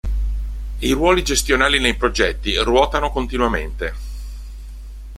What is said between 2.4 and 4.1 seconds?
ruotano continuamente.